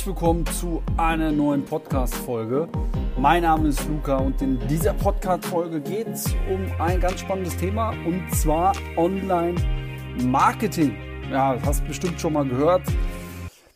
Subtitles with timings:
[0.00, 2.70] herzlich willkommen zu einer neuen Podcast-Folge.
[3.18, 7.90] Mein Name ist Luca und in dieser Podcast-Folge geht es um ein ganz spannendes Thema
[8.06, 10.96] und zwar Online-Marketing.
[11.30, 12.80] Ja, das hast bestimmt schon mal gehört.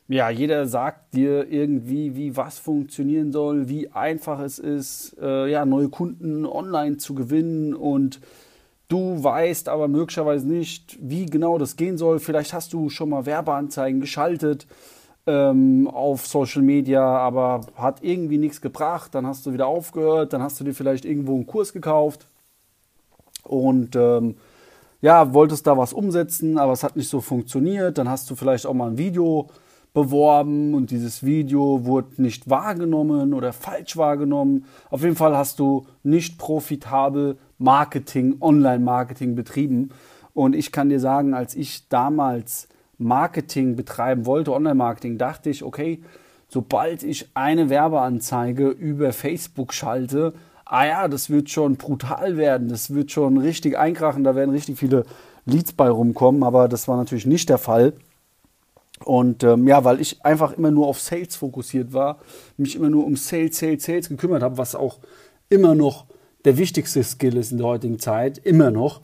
[0.09, 5.67] Ja, jeder sagt dir irgendwie, wie was funktionieren soll, wie einfach es ist, äh, ja,
[5.67, 8.23] neue Kunden online zu gewinnen und
[8.89, 12.19] Du weißt aber möglicherweise nicht, wie genau das gehen soll.
[12.19, 14.67] Vielleicht hast du schon mal Werbeanzeigen geschaltet
[15.27, 19.15] ähm, auf Social Media, aber hat irgendwie nichts gebracht.
[19.15, 22.27] Dann hast du wieder aufgehört, dann hast du dir vielleicht irgendwo einen Kurs gekauft
[23.43, 24.37] und ähm,
[25.01, 27.99] ja, wolltest da was umsetzen, aber es hat nicht so funktioniert.
[27.99, 29.49] Dann hast du vielleicht auch mal ein Video
[29.93, 34.65] beworben und dieses Video wurde nicht wahrgenommen oder falsch wahrgenommen.
[34.91, 39.91] Auf jeden Fall hast du nicht profitabel Marketing, Online-Marketing betrieben.
[40.33, 46.03] Und ich kann dir sagen, als ich damals Marketing betreiben wollte, Online-Marketing, dachte ich, okay,
[46.49, 52.95] sobald ich eine Werbeanzeige über Facebook schalte, ah ja, das wird schon brutal werden, das
[52.95, 55.05] wird schon richtig einkrachen, da werden richtig viele
[55.47, 57.93] Leads bei rumkommen, aber das war natürlich nicht der Fall.
[59.05, 62.19] Und ähm, ja, weil ich einfach immer nur auf Sales fokussiert war,
[62.57, 64.99] mich immer nur um Sales, Sales, Sales gekümmert habe, was auch
[65.51, 66.07] immer noch
[66.45, 69.01] der wichtigste Skill ist in der heutigen Zeit, immer noch.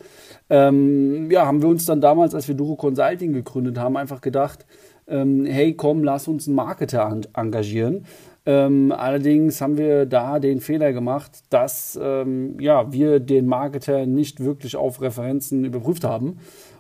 [0.49, 4.67] Ähm, ja, haben wir uns dann damals, als wir Duro Consulting gegründet haben, einfach gedacht,
[5.07, 8.07] ähm, hey, komm, lass uns einen Marketer engagieren.
[8.47, 14.41] Ähm, allerdings haben wir da den Fehler gemacht, dass ähm, ja, wir den Marketer nicht
[14.41, 16.39] wirklich auf Referenzen überprüft haben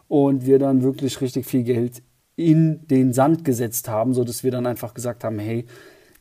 [0.08, 2.02] und wir dann wirklich richtig viel Geld
[2.36, 5.67] in den Sand gesetzt haben, sodass wir dann einfach gesagt haben, hey,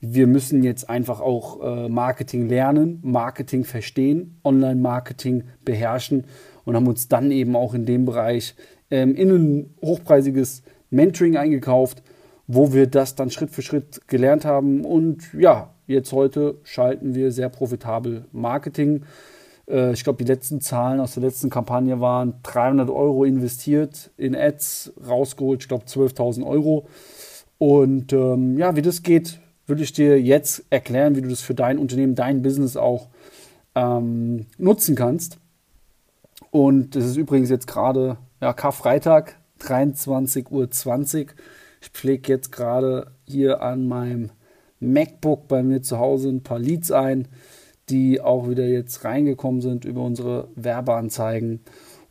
[0.02, 6.26] wir müssen jetzt einfach auch äh, Marketing lernen, Marketing verstehen, Online-Marketing beherrschen
[6.64, 8.56] und haben uns dann eben auch in dem Bereich
[8.92, 12.02] ähm, in ein hochpreisiges Mentoring eingekauft,
[12.48, 14.86] wo wir das dann Schritt für Schritt gelernt haben.
[14.86, 19.04] Und ja, jetzt heute schalten wir sehr profitabel Marketing.
[19.68, 24.36] Äh, ich glaube, die letzten Zahlen aus der letzten Kampagne waren 300 Euro investiert in
[24.36, 26.88] Ads, rausgeholt, ich glaube 12.000 Euro.
[27.58, 31.54] Und ähm, ja, wie das geht, würde ich dir jetzt erklären, wie du das für
[31.54, 33.08] dein Unternehmen, dein Business auch
[33.76, 35.38] ähm, nutzen kannst.
[36.52, 41.34] Und das ist übrigens jetzt gerade ja, Karfreitag, 23.20 Uhr.
[41.82, 44.32] Ich pflege jetzt gerade hier an meinem
[44.80, 47.28] MacBook bei mir zu Hause ein paar Leads ein,
[47.90, 51.62] die auch wieder jetzt reingekommen sind über unsere Werbeanzeigen.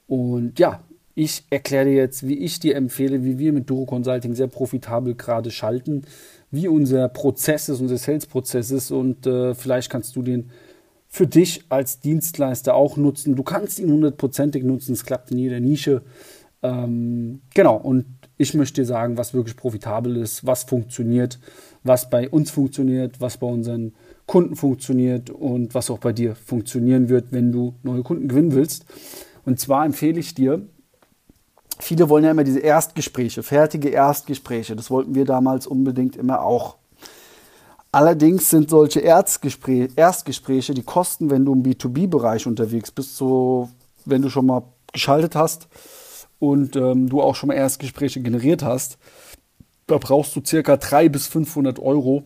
[0.07, 0.83] Und ja,
[1.15, 5.15] ich erkläre dir jetzt, wie ich dir empfehle, wie wir mit Duro Consulting sehr profitabel
[5.15, 6.03] gerade schalten,
[6.51, 10.51] wie unser Prozess ist, unser Sales-Prozess ist und äh, vielleicht kannst du den
[11.09, 13.35] für dich als Dienstleister auch nutzen.
[13.35, 16.03] Du kannst ihn hundertprozentig nutzen, es klappt in jeder Nische.
[16.63, 18.05] Ähm, genau, und
[18.37, 21.39] ich möchte dir sagen, was wirklich profitabel ist, was funktioniert,
[21.83, 23.95] was bei uns funktioniert, was bei unseren
[24.27, 28.85] Kunden funktioniert und was auch bei dir funktionieren wird, wenn du neue Kunden gewinnen willst.
[29.45, 30.67] Und zwar empfehle ich dir,
[31.79, 34.77] viele wollen ja immer diese Erstgespräche, fertige Erstgespräche.
[34.77, 36.77] Das wollten wir damals unbedingt immer auch.
[37.91, 43.71] Allerdings sind solche Erstgespräche, die kosten, wenn du im B2B-Bereich unterwegs bist, so
[44.05, 44.63] wenn du schon mal
[44.93, 45.69] geschaltet hast
[46.39, 48.99] und ähm, du auch schon mal Erstgespräche generiert hast,
[49.87, 52.25] da brauchst du circa 300 bis 500 Euro,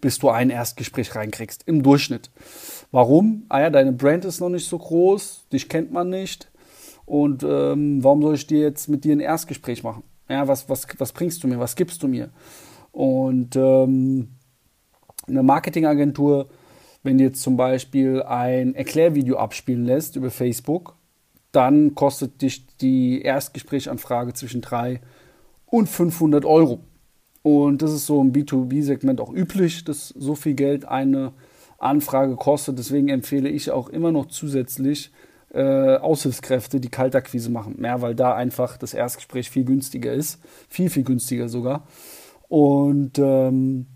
[0.00, 2.30] bis du ein Erstgespräch reinkriegst, im Durchschnitt.
[2.90, 3.44] Warum?
[3.48, 6.51] Ah ja, deine Brand ist noch nicht so groß, dich kennt man nicht.
[7.04, 10.02] Und ähm, warum soll ich dir jetzt mit dir ein Erstgespräch machen?
[10.28, 11.58] Ja, was, was, was bringst du mir?
[11.58, 12.30] Was gibst du mir?
[12.92, 14.28] Und ähm,
[15.26, 16.48] eine Marketingagentur,
[17.02, 20.96] wenn du jetzt zum Beispiel ein Erklärvideo abspielen lässt über Facebook,
[21.50, 25.00] dann kostet dich die Erstgesprächanfrage zwischen 3
[25.66, 26.80] und 500 Euro.
[27.42, 31.32] Und das ist so im B2B-Segment auch üblich, dass so viel Geld eine
[31.78, 32.78] Anfrage kostet.
[32.78, 35.10] Deswegen empfehle ich auch immer noch zusätzlich
[35.52, 37.76] äh, Aushilfskräfte, die Kaltakquise machen.
[37.82, 40.40] Ja, weil da einfach das Erstgespräch viel günstiger ist.
[40.68, 41.86] Viel, viel günstiger sogar.
[42.48, 43.86] Und ähm,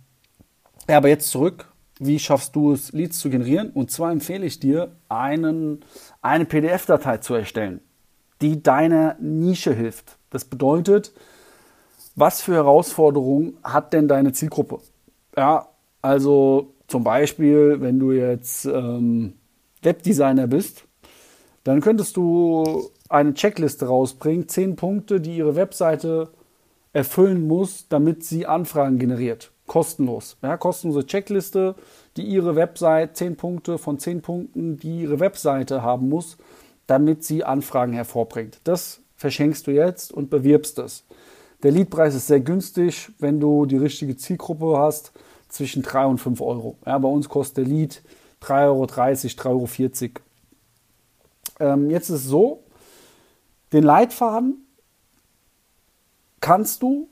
[0.88, 1.72] ja, aber jetzt zurück.
[1.98, 3.70] Wie schaffst du es, Leads zu generieren?
[3.70, 5.82] Und zwar empfehle ich dir, einen,
[6.20, 7.80] eine PDF-Datei zu erstellen,
[8.42, 10.18] die deiner Nische hilft.
[10.28, 11.12] Das bedeutet,
[12.14, 14.80] was für Herausforderungen hat denn deine Zielgruppe?
[15.36, 15.68] Ja,
[16.02, 19.34] also zum Beispiel, wenn du jetzt ähm,
[19.82, 20.84] Webdesigner bist,
[21.66, 26.28] dann könntest du eine Checkliste rausbringen, zehn Punkte, die ihre Webseite
[26.92, 29.50] erfüllen muss, damit sie Anfragen generiert.
[29.66, 30.36] Kostenlos.
[30.42, 31.74] Ja, kostenlose Checkliste,
[32.16, 36.36] die ihre Webseite, zehn Punkte von zehn Punkten, die ihre Webseite haben muss,
[36.86, 38.60] damit sie Anfragen hervorbringt.
[38.62, 41.04] Das verschenkst du jetzt und bewirbst es.
[41.64, 45.12] Der Leadpreis ist sehr günstig, wenn du die richtige Zielgruppe hast,
[45.48, 46.76] zwischen 3 und 5 Euro.
[46.86, 48.02] Ja, bei uns kostet der Lead
[48.40, 50.25] 3,30 Euro, 3,40 Euro.
[51.60, 52.64] Ähm, jetzt ist es so,
[53.72, 54.66] den Leitfaden
[56.40, 57.08] kannst du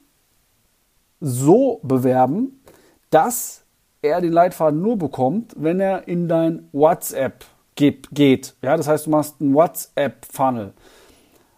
[1.21, 2.63] so bewerben,
[3.11, 3.65] dass
[4.03, 7.45] er den Leitfaden nur bekommt, wenn er in dein WhatsApp
[7.75, 8.55] geht.
[8.63, 10.75] Ja, das heißt, du machst einen WhatsApp-Funnel.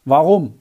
[0.04, 0.60] Warum?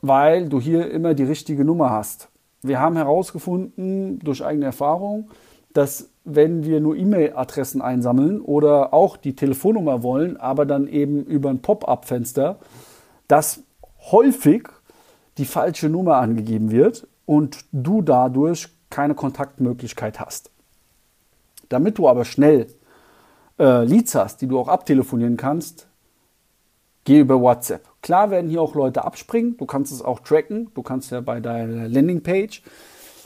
[0.00, 2.28] Weil du hier immer die richtige Nummer hast.
[2.62, 5.30] Wir haben herausgefunden durch eigene Erfahrung,
[5.76, 11.50] dass wenn wir nur E-Mail-Adressen einsammeln oder auch die Telefonnummer wollen, aber dann eben über
[11.50, 12.58] ein Pop-up-Fenster,
[13.28, 13.62] dass
[14.10, 14.68] häufig
[15.36, 20.50] die falsche Nummer angegeben wird und du dadurch keine Kontaktmöglichkeit hast.
[21.68, 22.68] Damit du aber schnell
[23.58, 25.88] äh, Leads hast, die du auch abtelefonieren kannst,
[27.04, 27.86] geh über WhatsApp.
[28.00, 31.40] Klar werden hier auch Leute abspringen, du kannst es auch tracken, du kannst ja bei
[31.40, 32.62] deiner Landingpage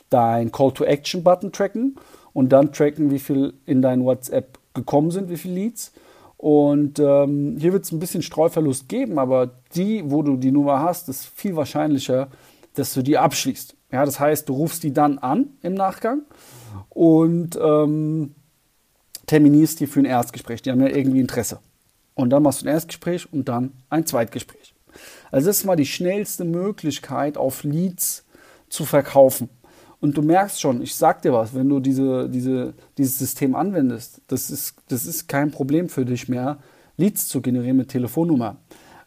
[0.08, 1.96] dein Call-to-Action-Button tracken
[2.32, 5.92] und dann tracken, wie viel in dein WhatsApp gekommen sind, wie viele Leads.
[6.36, 10.80] Und ähm, hier wird es ein bisschen Streuverlust geben, aber die, wo du die Nummer
[10.80, 12.28] hast, ist viel wahrscheinlicher,
[12.74, 13.76] dass du die abschließt.
[13.92, 16.22] Ja, das heißt, du rufst die dann an im Nachgang
[16.88, 18.34] und ähm,
[19.26, 20.62] terminierst die für ein Erstgespräch.
[20.62, 21.58] Die haben ja irgendwie Interesse.
[22.14, 24.74] Und dann machst du ein Erstgespräch und dann ein Zweitgespräch.
[25.30, 28.24] Also das ist mal die schnellste Möglichkeit, auf Leads
[28.68, 29.48] zu verkaufen.
[30.00, 34.22] Und du merkst schon, ich sag dir was, wenn du diese, diese, dieses System anwendest,
[34.28, 36.58] das ist, das ist kein Problem für dich mehr,
[36.96, 38.56] Leads zu generieren mit Telefonnummer.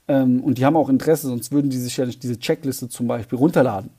[0.08, 3.08] Ähm, und die haben auch Interesse, sonst würden die sich ja nicht diese Checkliste zum
[3.08, 3.90] Beispiel runterladen.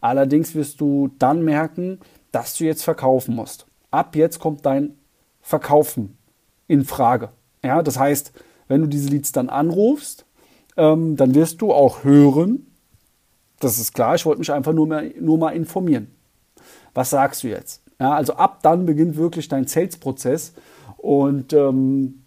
[0.00, 2.00] Allerdings wirst du dann merken,
[2.32, 3.66] dass du jetzt verkaufen musst.
[3.90, 4.94] Ab jetzt kommt dein
[5.40, 6.18] Verkaufen
[6.66, 7.30] in Frage.
[7.64, 8.32] Ja, das heißt,
[8.68, 10.26] wenn du diese Leads dann anrufst,
[10.76, 12.66] ähm, dann wirst du auch hören,
[13.60, 16.08] das ist klar, ich wollte mich einfach nur, mehr, nur mal informieren.
[16.94, 17.82] Was sagst du jetzt?
[18.00, 20.52] Ja, also ab dann beginnt wirklich dein Sales-Prozess
[20.96, 22.24] und ähm,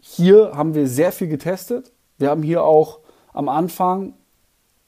[0.00, 1.92] hier haben wir sehr viel getestet.
[2.18, 3.00] Wir haben hier auch
[3.32, 4.14] am Anfang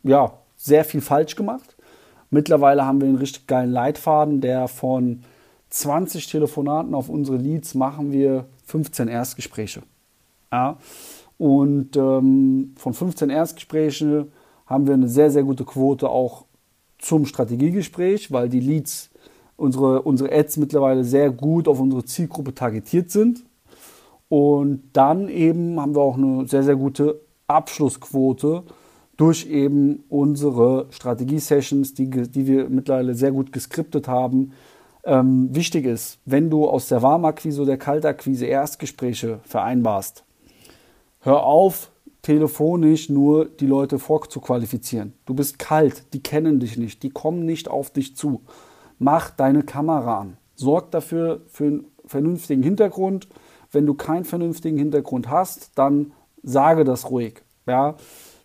[0.03, 1.77] ja, sehr viel falsch gemacht.
[2.31, 5.23] Mittlerweile haben wir einen richtig geilen Leitfaden, der von
[5.71, 9.83] 20 Telefonaten auf unsere Leads machen wir 15 Erstgespräche.
[10.53, 10.79] Ja.
[11.39, 14.31] Und ähm, von 15 Erstgesprächen
[14.67, 16.45] haben wir eine sehr, sehr gute Quote auch
[17.01, 19.11] zum Strategiegespräch, weil die Leads,
[19.57, 23.45] unsere, unsere Ads mittlerweile sehr gut auf unsere Zielgruppe targetiert sind.
[24.29, 28.63] Und dann eben haben wir auch eine sehr, sehr gute Abschlussquote
[29.17, 34.53] durch eben unsere Strategie-Sessions, die, die wir mittlerweile sehr gut geskriptet haben.
[35.05, 40.25] Ähm, wichtig ist, wenn du aus der Warmakquise oder der Kaltakquise Erstgespräche vereinbarst,
[41.21, 41.91] hör auf,
[42.23, 45.15] telefonisch nur die Leute vorzuqualifizieren.
[45.27, 48.43] Du bist kalt, die kennen dich nicht, die kommen nicht auf dich zu.
[48.99, 50.37] Mach deine Kamera an.
[50.55, 53.29] Sorg dafür für einen vernünftigen Hintergrund.
[53.73, 56.13] Wenn du keinen vernünftigen Hintergrund hast, dann
[56.43, 57.43] sage das ruhig.
[57.67, 57.97] Ja,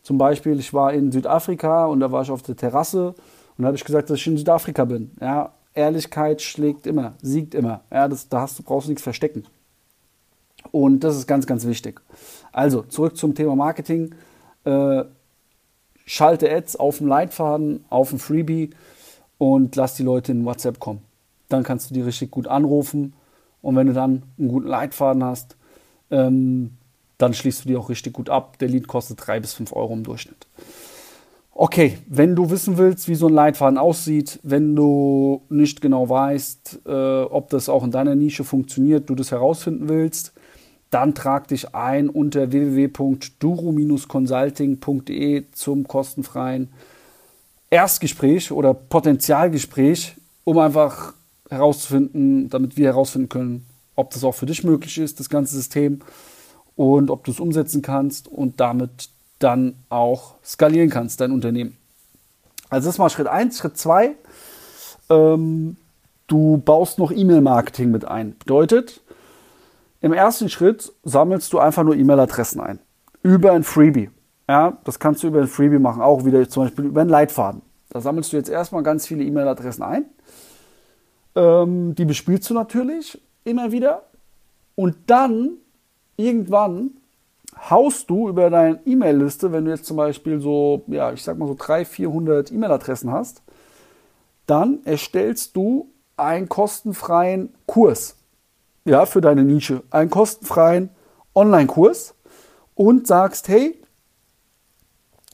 [0.03, 3.15] zum Beispiel, ich war in Südafrika und da war ich auf der Terrasse
[3.57, 5.11] und da habe ich gesagt, dass ich in Südafrika bin.
[5.19, 7.81] Ja, Ehrlichkeit schlägt immer, siegt immer.
[7.91, 9.43] Ja, das, da hast brauchst du nichts verstecken.
[10.71, 12.01] Und das ist ganz, ganz wichtig.
[12.51, 14.15] Also zurück zum Thema Marketing.
[14.63, 15.03] Äh,
[16.05, 18.71] schalte Ads auf dem Leitfaden, auf dem Freebie
[19.37, 21.01] und lass die Leute in WhatsApp kommen.
[21.49, 23.13] Dann kannst du die richtig gut anrufen.
[23.61, 25.55] Und wenn du dann einen guten Leitfaden hast,
[26.11, 26.71] ähm,
[27.17, 28.59] dann schließt du die auch richtig gut ab.
[28.59, 30.47] Der Lead kostet 3 bis 5 Euro im Durchschnitt.
[31.57, 36.81] Okay, wenn du wissen willst, wie so ein Leitfaden aussieht, wenn du nicht genau weißt,
[36.85, 40.33] äh, ob das auch in deiner Nische funktioniert, du das herausfinden willst,
[40.91, 46.69] dann trag dich ein unter www.duro-consulting.de zum kostenfreien
[47.69, 51.13] Erstgespräch oder Potenzialgespräch, um einfach
[51.49, 53.65] herauszufinden, damit wir herausfinden können,
[53.95, 56.01] ob das auch für dich möglich ist, das ganze System,
[56.75, 61.77] und ob du es umsetzen kannst und damit dann auch skalieren kannst, dein Unternehmen.
[62.69, 63.57] Also das ist mal Schritt 1.
[63.57, 64.15] Schritt 2,
[65.09, 65.77] ähm,
[66.27, 68.35] du baust noch E-Mail-Marketing mit ein.
[68.37, 69.01] Bedeutet,
[70.05, 72.77] im ersten Schritt sammelst du einfach nur E-Mail-Adressen ein.
[73.23, 74.11] Über ein Freebie.
[74.47, 77.63] Ja, das kannst du über ein Freebie machen, auch wieder zum Beispiel über einen Leitfaden.
[77.89, 80.05] Da sammelst du jetzt erstmal ganz viele E-Mail-Adressen ein.
[81.33, 84.03] Ähm, die bespielst du natürlich immer wieder.
[84.75, 85.53] Und dann,
[86.17, 86.91] irgendwann,
[87.67, 91.47] haust du über deine E-Mail-Liste, wenn du jetzt zum Beispiel so, ja, ich sag mal
[91.47, 93.41] so 300, 400 E-Mail-Adressen hast,
[94.45, 98.17] dann erstellst du einen kostenfreien Kurs
[98.85, 100.89] ja, für deine Nische, einen kostenfreien
[101.33, 102.13] Online-Kurs
[102.75, 103.81] und sagst, hey,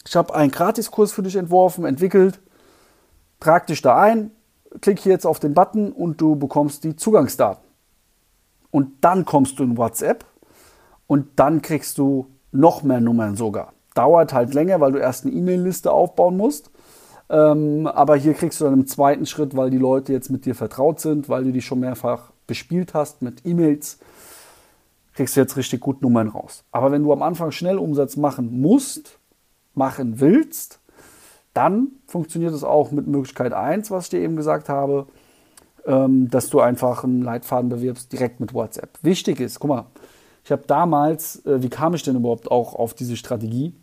[0.08, 2.40] ich habe einen Gratiskurs für dich entworfen, entwickelt,
[3.40, 4.32] trag dich da ein,
[4.80, 7.64] klick hier jetzt auf den Button und du bekommst die Zugangsdaten.
[8.72, 10.24] Und dann kommst du in WhatsApp
[11.08, 13.74] und dann kriegst du noch mehr Nummern sogar.
[13.94, 16.72] Dauert halt länger, weil du erst eine E-Mail-Liste aufbauen musst.
[17.30, 20.56] Ähm, aber hier kriegst du dann im zweiten Schritt, weil die Leute jetzt mit dir
[20.56, 23.98] vertraut sind, weil du die schon mehrfach bespielt hast mit E-Mails,
[25.14, 26.66] kriegst du jetzt richtig gut Nummern raus.
[26.74, 29.20] Aber wenn du am Anfang schnell Umsatz machen musst,
[29.74, 30.82] machen willst,
[31.54, 35.08] dann funktioniert es auch mit Möglichkeit 1, was ich dir eben gesagt habe,
[35.86, 39.00] ähm, dass du einfach einen Leitfaden bewirbst direkt mit WhatsApp.
[39.02, 39.86] Wichtig ist, guck mal,
[40.44, 43.74] ich habe damals, äh, wie kam ich denn überhaupt auch auf diese Strategie?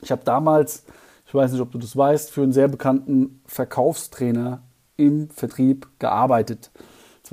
[0.00, 0.82] Ich habe damals,
[1.28, 4.62] ich weiß nicht, ob du das weißt, für einen sehr bekannten Verkaufstrainer
[4.96, 6.72] im Vertrieb gearbeitet.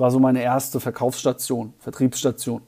[0.00, 2.62] Das war so meine erste Verkaufsstation, Vertriebsstation.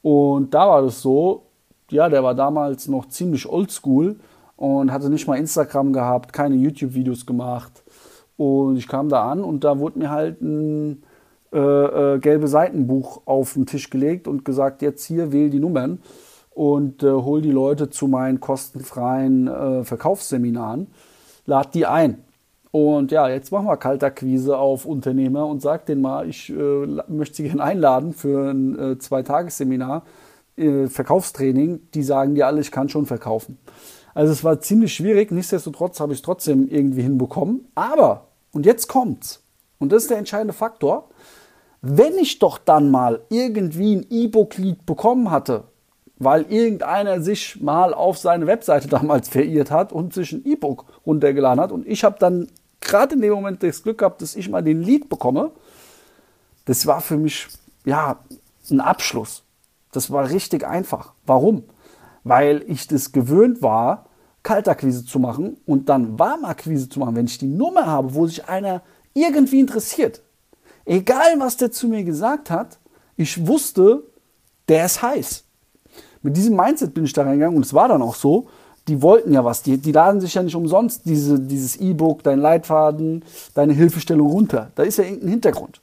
[0.00, 1.42] Und da war das so,
[1.90, 4.18] ja, der war damals noch ziemlich oldschool
[4.56, 7.82] und hatte nicht mal Instagram gehabt, keine YouTube-Videos gemacht.
[8.38, 11.02] Und ich kam da an und da wurde mir halt ein
[11.52, 16.00] äh, äh, gelbe Seitenbuch auf den Tisch gelegt und gesagt, jetzt hier wähl die Nummern
[16.54, 20.86] und äh, hol die Leute zu meinen kostenfreien äh, Verkaufsseminaren,
[21.44, 22.24] lad die ein.
[22.70, 27.36] Und ja, jetzt machen wir Kaltakquise auf Unternehmer und sag denen mal, ich äh, möchte
[27.36, 30.04] sie gerne einladen für ein äh, Zweitagesseminar,
[30.56, 31.80] äh, Verkaufstraining.
[31.94, 33.58] Die sagen dir alle, ich kann schon verkaufen.
[34.14, 37.68] Also es war ziemlich schwierig, nichtsdestotrotz habe ich es trotzdem irgendwie hinbekommen.
[37.74, 39.42] Aber, und jetzt kommt's,
[39.78, 41.08] und das ist der entscheidende Faktor,
[41.80, 45.64] wenn ich doch dann mal irgendwie ein E-Book-Lied bekommen hatte,
[46.18, 51.60] weil irgendeiner sich mal auf seine Webseite damals verirrt hat und sich ein E-Book runtergeladen
[51.60, 52.48] hat und ich habe dann
[52.80, 55.52] gerade in dem Moment das Glück gehabt, dass ich mal den Lied bekomme.
[56.64, 57.48] Das war für mich
[57.84, 58.18] ja
[58.70, 59.44] ein Abschluss.
[59.92, 61.12] Das war richtig einfach.
[61.26, 61.64] Warum?
[62.24, 64.06] Weil ich das gewöhnt war,
[64.42, 68.48] Kaltakquise zu machen und dann Warmakquise zu machen, wenn ich die Nummer habe, wo sich
[68.48, 68.82] einer
[69.14, 70.22] irgendwie interessiert.
[70.84, 72.78] Egal, was der zu mir gesagt hat,
[73.16, 74.04] ich wusste,
[74.68, 75.44] der ist heiß.
[76.22, 78.48] Mit diesem Mindset bin ich da reingegangen und es war dann auch so.
[78.88, 79.62] Die wollten ja was.
[79.62, 84.72] Die, die laden sich ja nicht umsonst diese, dieses E-Book, dein Leitfaden, deine Hilfestellung runter.
[84.74, 85.82] Da ist ja irgendein Hintergrund.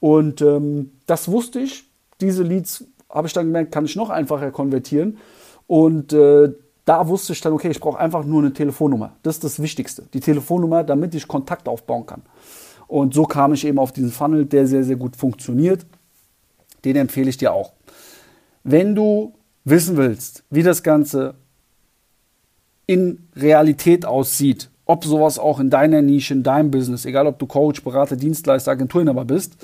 [0.00, 1.84] Und ähm, das wusste ich.
[2.20, 5.18] Diese Leads habe ich dann gemerkt, kann ich noch einfacher konvertieren.
[5.66, 6.52] Und äh,
[6.84, 9.16] da wusste ich dann, okay, ich brauche einfach nur eine Telefonnummer.
[9.22, 10.04] Das ist das Wichtigste.
[10.14, 12.22] Die Telefonnummer, damit ich Kontakt aufbauen kann.
[12.86, 15.84] Und so kam ich eben auf diesen Funnel, der sehr, sehr gut funktioniert.
[16.84, 17.72] Den empfehle ich dir auch.
[18.62, 21.34] Wenn du wissen willst, wie das Ganze
[22.88, 27.46] in Realität aussieht, ob sowas auch in deiner Nische, in deinem Business, egal ob du
[27.46, 29.56] Coach, Berater, Dienstleister, Agenturinhaber bist,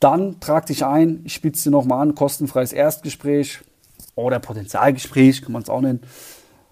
[0.00, 1.20] dann trag dich ein.
[1.22, 3.60] Ich spiele es dir nochmal an, kostenfreies Erstgespräch
[4.16, 6.00] oder Potenzialgespräch, kann man es auch nennen,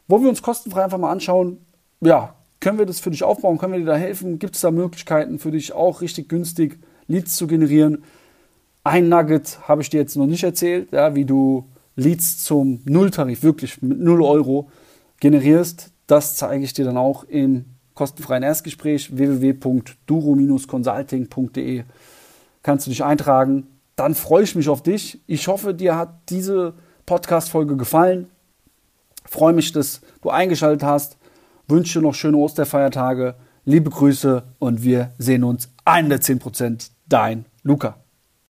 [0.09, 1.59] wo wir uns kostenfrei einfach mal anschauen,
[2.01, 3.57] ja, können wir das für dich aufbauen?
[3.57, 4.41] Können wir dir da helfen?
[4.41, 8.03] Gibt es da Möglichkeiten für dich auch richtig günstig Leads zu generieren?
[8.83, 13.45] Ein Nugget habe ich dir jetzt noch nicht erzählt, ja, wie du Leads zum Nulltarif,
[13.45, 14.69] wirklich mit 0 Euro
[15.21, 15.93] generierst.
[16.07, 21.85] Das zeige ich dir dann auch im kostenfreien Erstgespräch www.duro-consulting.de.
[22.63, 23.67] Kannst du dich eintragen.
[23.97, 25.21] Dann freue ich mich auf dich.
[25.27, 26.75] Ich hoffe, dir hat diese
[27.07, 28.29] Podcast-Folge gefallen.
[29.25, 31.19] freue mich, dass du eingeschaltet hast
[31.71, 36.91] wünsche noch schöne Osterfeiertage, liebe Grüße und wir sehen uns 110%.
[37.09, 37.97] Dein Luca.